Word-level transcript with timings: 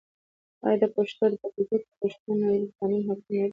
آیا 0.65 0.77
د 0.81 0.83
پښتنو 0.95 1.35
په 1.41 1.47
کلتور 1.53 1.79
کې 1.85 1.91
د 1.93 1.95
پښتونولۍ 2.01 2.63
قانون 2.77 3.01
حاکم 3.07 3.25
نه 3.33 3.37
دی؟ 3.47 3.49